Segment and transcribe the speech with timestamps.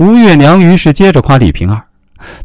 [0.00, 1.84] 吴月娘于是接着夸李瓶儿，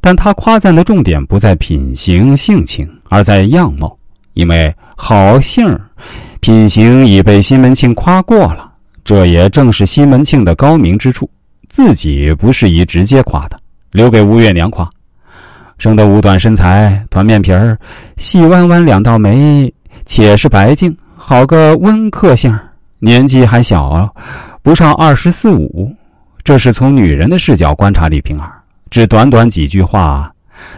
[0.01, 3.97] 但她夸赞的重点不在品行性情，而在样貌，
[4.33, 5.79] 因为好性儿、
[6.41, 8.69] 品行已被西门庆夸过了。
[9.05, 11.29] 这也正是西门庆的高明之处，
[11.69, 13.57] 自己不适宜直接夸的，
[13.93, 14.85] 留给吴月娘夸。
[15.77, 17.79] 生得五短身材，团面皮儿，
[18.17, 19.73] 细弯弯两道眉，
[20.05, 22.53] 且是白净，好个温客性
[22.99, 24.13] 年纪还小，
[24.61, 25.95] 不上二十四五。
[26.45, 28.53] 这是从女人的视角观察李瓶儿，
[28.91, 30.31] 只短短几句话，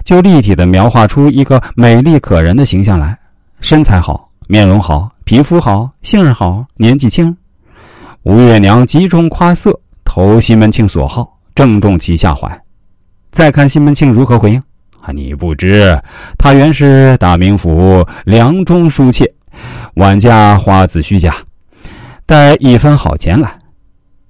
[0.05, 3.19] 就立体的描画出一个美丽可人的形象来。
[3.59, 7.35] 身材好，面容好，皮肤好，性儿好，年纪轻。
[8.23, 12.49] 吴月娘集中夸色，投西门庆所好，正中其下怀。
[13.31, 14.63] 再看西门庆如何回应。
[15.01, 16.01] 啊你不知，
[16.37, 19.29] 他原是大名府梁中书妾，
[19.95, 21.35] 晚嫁花子虚家，
[22.25, 23.53] 带一分好钱来。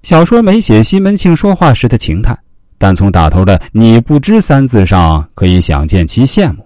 [0.03, 2.37] 小说没写西门庆说话时的情态，
[2.77, 6.65] 但从打头的“你不知”三字上可以想见其羡慕，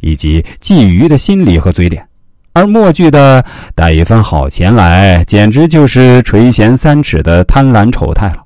[0.00, 2.06] 以及觊觎的心理和嘴脸。
[2.52, 3.42] 而末句的
[3.74, 8.38] “带一分好钱来”，简直就是垂涎三尺的贪婪丑态了。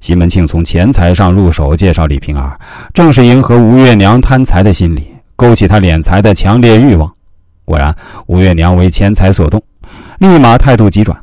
[0.00, 2.58] 西门庆从钱财上入手介绍李瓶儿，
[2.94, 7.12] 正是迎合吴月娘贪财的心理，勾起她敛财的强烈欲望。
[7.66, 7.94] 果然，
[8.26, 9.62] 吴月娘为钱财所动，
[10.18, 11.18] 立马态度急转。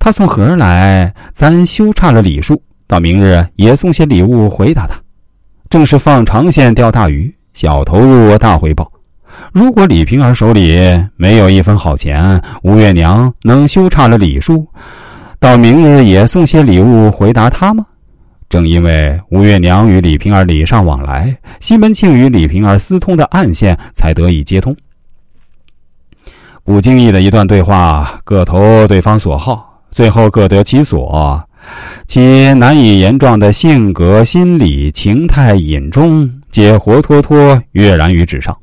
[0.00, 4.94] 他送盒来，咱休差了礼数，到明日也送些礼物回答他。
[5.68, 8.90] 正是放长线钓大鱼，小投入大回报。
[9.52, 10.80] 如果李瓶儿手里
[11.16, 14.66] 没有一分好钱，吴月娘能休差了礼数，
[15.38, 17.84] 到明日也送些礼物回答他吗？
[18.48, 24.74] 正因为吴月娘与李瓶儿礼尚往来，西门庆与李瓶儿私通的暗线才得以接通。
[26.64, 31.42] 不经意的一段对话，各投对方所好，最后各得其所，
[32.06, 38.56] 其难以言状的性格、心理、情态、隐衷，皆活脱脱跃然于纸上。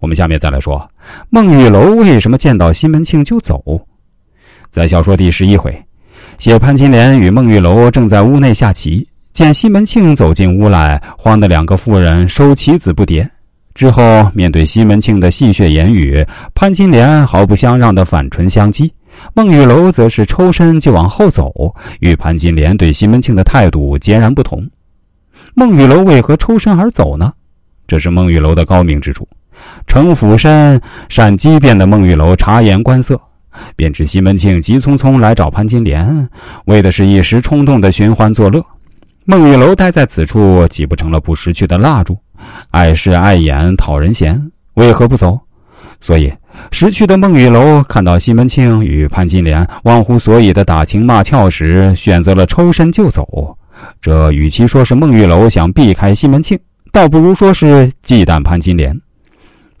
[0.00, 0.86] 我们下面再来说，
[1.30, 3.62] 孟玉楼为什么见到西门庆就走？
[4.70, 5.74] 在小说第十一回。
[6.38, 13.26] 写潘金莲与孟玉楼正在屋内下棋，见西门庆走进屋来，慌得两个妇人收棋子不迭。
[13.72, 18.90] 之后面对西门庆的戏谑言语，潘金莲毫不相让的反唇相讥，
[19.32, 21.52] 孟玉楼则是抽身就往后走，
[22.00, 24.68] 与潘金莲对西门庆的态度截然不同。
[25.54, 27.32] 孟玉楼为何抽身而走呢？
[27.86, 29.26] 这是孟玉楼的高明之处。
[29.86, 33.20] 城府深、善机变的孟玉楼察言观色。
[33.76, 36.28] 便知西门庆急匆匆来找潘金莲，
[36.64, 38.60] 为的是一时冲动的寻欢作乐。
[39.26, 42.18] 孟玉楼待在此处，岂不成了不识趣的蜡烛？
[42.72, 45.38] 碍事碍眼，讨人嫌，为何不走？
[46.00, 46.32] 所以，
[46.70, 53.56] 识趣的孟玉楼看到西门庆与潘金莲忘乎所以的打情骂俏时，选择了抽身就走。
[54.00, 56.58] 这与其说是孟玉楼想避开西门庆，
[56.92, 58.98] 倒不如说是忌惮潘金莲。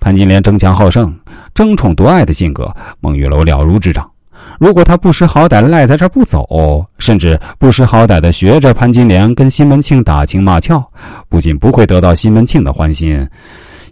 [0.00, 1.14] 潘金莲争强好胜。
[1.54, 2.68] 争宠夺爱的性格，
[2.98, 4.10] 孟玉楼了如指掌。
[4.58, 10.84] 如果他不识好歹赖在这儿不走，甚至不识好歹的学着潘金莲跟西门庆打情骂俏，
[11.28, 13.24] 不仅不会得到西门庆的欢心，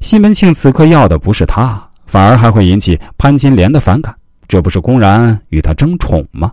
[0.00, 1.80] 西门庆此刻要的不是他，
[2.12, 4.14] 反而还会引起潘金莲的反感。
[4.46, 6.52] 这不是公然与他争宠吗？